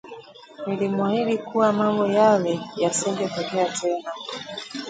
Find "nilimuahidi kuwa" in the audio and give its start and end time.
0.67-1.73